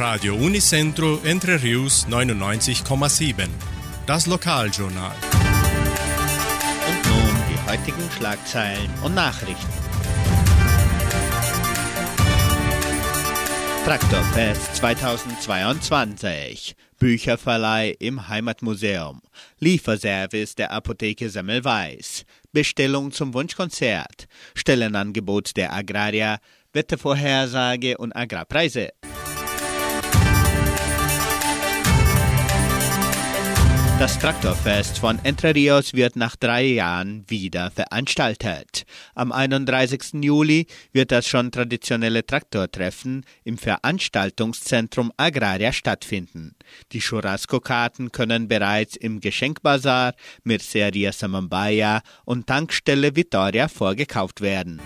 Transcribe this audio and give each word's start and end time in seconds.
Radio 0.00 0.34
Unicentro 0.34 1.20
Entre 1.24 1.62
Rius 1.62 2.06
99,7. 2.08 3.48
Das 4.06 4.26
Lokaljournal. 4.26 5.14
Und 6.88 7.06
nun 7.06 7.36
die 7.50 7.58
heutigen 7.70 8.10
Schlagzeilen 8.16 8.90
und 9.04 9.14
Nachrichten. 9.14 9.68
Traktorfest 13.84 14.76
2022. 14.76 16.76
Bücherverleih 16.98 17.94
im 17.98 18.26
Heimatmuseum. 18.26 19.20
Lieferservice 19.58 20.54
der 20.54 20.72
Apotheke 20.72 21.28
Semmelweis. 21.28 22.24
Bestellung 22.52 23.12
zum 23.12 23.34
Wunschkonzert. 23.34 24.28
Stellenangebot 24.54 25.58
der 25.58 25.74
Agraria. 25.74 26.38
Wettervorhersage 26.72 27.98
und 27.98 28.16
Agrarpreise. 28.16 28.92
Das 34.00 34.18
Traktorfest 34.18 34.98
von 34.98 35.18
Entre 35.24 35.54
Rios 35.54 35.92
wird 35.92 36.16
nach 36.16 36.34
drei 36.34 36.64
Jahren 36.64 37.22
wieder 37.28 37.70
veranstaltet. 37.70 38.84
Am 39.14 39.30
31. 39.30 40.24
Juli 40.24 40.66
wird 40.90 41.12
das 41.12 41.26
schon 41.28 41.50
traditionelle 41.50 42.24
Traktortreffen 42.24 43.26
im 43.44 43.58
Veranstaltungszentrum 43.58 45.12
Agraria 45.18 45.74
stattfinden. 45.74 46.54
Die 46.92 47.00
Churrasco-Karten 47.00 48.10
können 48.10 48.48
bereits 48.48 48.96
im 48.96 49.20
Geschenkbazar, 49.20 50.14
Merceria 50.44 51.12
Samambaya 51.12 52.00
und 52.24 52.46
Tankstelle 52.46 53.14
Vittoria 53.14 53.68
vorgekauft 53.68 54.40
werden. 54.40 54.80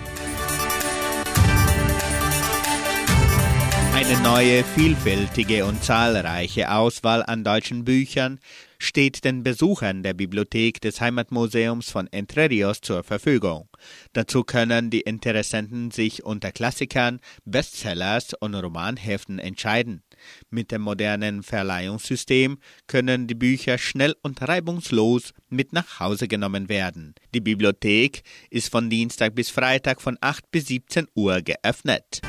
Eine 3.94 4.20
neue, 4.22 4.64
vielfältige 4.64 5.64
und 5.66 5.84
zahlreiche 5.84 6.72
Auswahl 6.72 7.22
an 7.22 7.44
deutschen 7.44 7.84
Büchern 7.84 8.40
steht 8.76 9.24
den 9.24 9.44
Besuchern 9.44 10.02
der 10.02 10.14
Bibliothek 10.14 10.80
des 10.80 11.00
Heimatmuseums 11.00 11.90
von 11.90 12.08
Entre 12.08 12.50
Rios 12.50 12.80
zur 12.80 13.04
Verfügung. 13.04 13.68
Dazu 14.12 14.42
können 14.42 14.90
die 14.90 15.02
Interessenten 15.02 15.92
sich 15.92 16.24
unter 16.24 16.50
Klassikern, 16.50 17.20
Bestsellers 17.44 18.34
und 18.34 18.56
Romanheften 18.56 19.38
entscheiden. 19.38 20.02
Mit 20.50 20.72
dem 20.72 20.82
modernen 20.82 21.44
Verleihungssystem 21.44 22.58
können 22.88 23.28
die 23.28 23.36
Bücher 23.36 23.78
schnell 23.78 24.16
und 24.22 24.42
reibungslos 24.42 25.32
mit 25.50 25.72
nach 25.72 26.00
Hause 26.00 26.26
genommen 26.26 26.68
werden. 26.68 27.14
Die 27.32 27.40
Bibliothek 27.40 28.24
ist 28.50 28.70
von 28.70 28.90
Dienstag 28.90 29.36
bis 29.36 29.50
Freitag 29.50 30.02
von 30.02 30.18
8 30.20 30.50
bis 30.50 30.66
17 30.66 31.06
Uhr 31.14 31.42
geöffnet. 31.42 32.20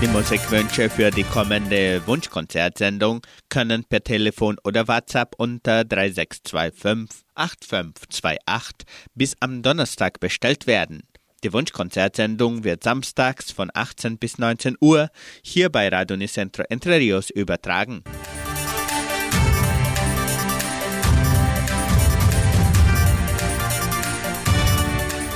Die 0.00 0.08
Musikwünsche 0.08 0.88
für 0.88 1.10
die 1.10 1.24
kommende 1.24 2.00
Wunschkonzertsendung 2.06 3.20
können 3.50 3.84
per 3.84 4.02
Telefon 4.02 4.56
oder 4.64 4.88
WhatsApp 4.88 5.34
unter 5.36 5.84
3625 5.84 7.22
8528 7.34 8.86
bis 9.14 9.36
am 9.40 9.60
Donnerstag 9.60 10.18
bestellt 10.18 10.66
werden. 10.66 11.02
Die 11.44 11.52
Wunschkonzertsendung 11.52 12.64
wird 12.64 12.82
samstags 12.82 13.50
von 13.52 13.70
18 13.74 14.16
bis 14.16 14.38
19 14.38 14.78
Uhr 14.80 15.10
hier 15.42 15.68
bei 15.68 15.88
Radio 15.88 16.16
Nicentro 16.16 16.64
Entre 16.70 16.96
Rios 16.96 17.28
übertragen. 17.28 18.02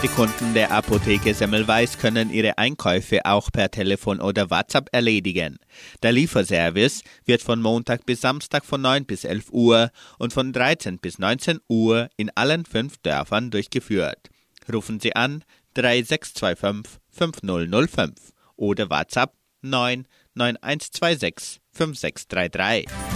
Die 0.04 0.10
Kunden 0.10 0.52
der 0.52 0.70
Apotheke 0.70 1.32
Semmelweis 1.32 1.96
können 1.96 2.30
ihre 2.30 2.58
Einkäufe 2.58 3.24
auch 3.24 3.50
per 3.50 3.70
Telefon 3.70 4.20
oder 4.20 4.50
WhatsApp 4.50 4.90
erledigen. 4.92 5.58
Der 6.02 6.12
Lieferservice 6.12 7.02
wird 7.24 7.40
von 7.40 7.62
Montag 7.62 8.04
bis 8.04 8.20
Samstag 8.20 8.66
von 8.66 8.82
9 8.82 9.06
bis 9.06 9.24
11 9.24 9.50
Uhr 9.50 9.90
und 10.18 10.34
von 10.34 10.52
13 10.52 10.98
bis 10.98 11.18
19 11.18 11.58
Uhr 11.70 12.10
in 12.18 12.30
allen 12.34 12.66
fünf 12.66 12.98
Dörfern 12.98 13.50
durchgeführt. 13.50 14.28
Rufen 14.70 15.00
Sie 15.00 15.16
an 15.16 15.42
3625 15.72 17.00
5005 17.08 18.12
oder 18.56 18.90
WhatsApp 18.90 19.32
9 19.62 20.06
9126 20.34 21.62
5633. 21.72 23.13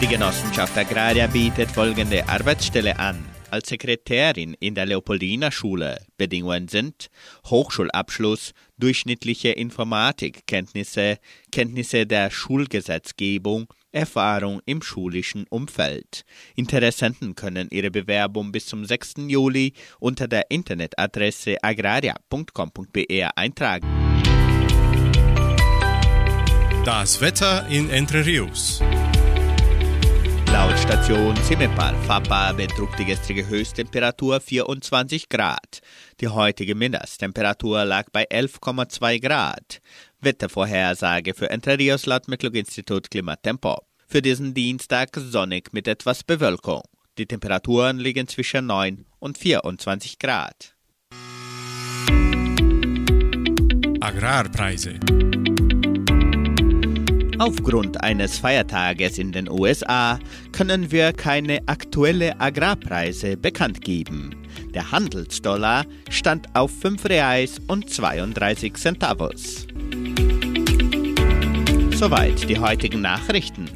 Die 0.00 0.06
Genossenschaft 0.06 0.78
Agraria 0.78 1.26
bietet 1.26 1.70
folgende 1.70 2.26
Arbeitsstelle 2.26 2.98
an. 2.98 3.22
Als 3.50 3.68
Sekretärin 3.68 4.54
in 4.58 4.74
der 4.74 4.86
Leopoldina 4.86 5.50
Schule. 5.50 6.00
Bedingungen 6.16 6.68
sind 6.68 7.10
Hochschulabschluss, 7.44 8.52
durchschnittliche 8.78 9.50
Informatikkenntnisse, 9.50 11.18
Kenntnisse 11.52 12.06
der 12.06 12.30
Schulgesetzgebung, 12.30 13.66
Erfahrung 13.92 14.62
im 14.64 14.80
schulischen 14.80 15.44
Umfeld. 15.50 16.24
Interessenten 16.56 17.34
können 17.34 17.68
ihre 17.70 17.90
Bewerbung 17.90 18.52
bis 18.52 18.66
zum 18.66 18.86
6. 18.86 19.14
Juli 19.28 19.74
unter 19.98 20.28
der 20.28 20.50
Internetadresse 20.50 21.56
agraria.com.br 21.62 23.30
eintragen. 23.36 23.86
Das 26.86 27.20
Wetter 27.20 27.66
in 27.68 27.90
Entre 27.90 28.24
Rios. 28.24 28.80
Laut 30.60 30.78
Station 30.78 31.34
Simepal 31.36 31.94
Fapa 32.06 32.52
betrug 32.52 32.94
die 32.98 33.06
gestrige 33.06 33.48
Höchsttemperatur 33.48 34.40
24 34.40 35.30
Grad. 35.30 35.80
Die 36.20 36.28
heutige 36.28 36.74
Mindesttemperatur 36.74 37.86
lag 37.86 38.10
bei 38.12 38.28
11,2 38.28 39.26
Grad. 39.26 39.80
Wettervorhersage 40.20 41.32
für 41.32 41.48
Entre 41.48 41.78
Rios 41.78 42.04
laut 42.04 42.28
Metlog-Institut 42.28 43.10
Klimatempo. 43.10 43.78
Für 44.06 44.20
diesen 44.20 44.52
Dienstag 44.52 45.16
sonnig 45.16 45.72
mit 45.72 45.88
etwas 45.88 46.24
Bewölkung. 46.24 46.82
Die 47.16 47.24
Temperaturen 47.24 47.98
liegen 47.98 48.28
zwischen 48.28 48.66
9 48.66 49.06
und 49.18 49.38
24 49.38 50.18
Grad. 50.18 50.74
Agrarpreise. 54.02 55.00
Aufgrund 57.40 58.02
eines 58.02 58.38
Feiertages 58.38 59.16
in 59.16 59.32
den 59.32 59.48
USA 59.48 60.18
können 60.52 60.90
wir 60.90 61.14
keine 61.14 61.66
aktuelle 61.68 62.38
Agrarpreise 62.38 63.38
bekannt 63.38 63.80
geben. 63.80 64.36
Der 64.74 64.92
Handelsdollar 64.92 65.86
stand 66.10 66.54
auf 66.54 66.70
5 66.70 67.02
Reais 67.06 67.58
und 67.66 67.88
32 67.88 68.74
Centavos. 68.74 69.66
Soweit 71.92 72.46
die 72.46 72.58
heutigen 72.58 73.00
Nachrichten. 73.00 73.70